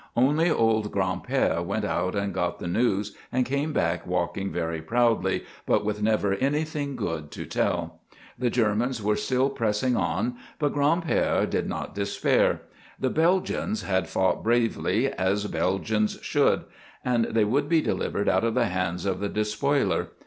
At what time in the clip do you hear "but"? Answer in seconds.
5.67-5.85, 10.57-10.73